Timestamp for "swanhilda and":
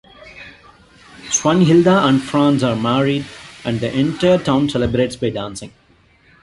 1.29-2.23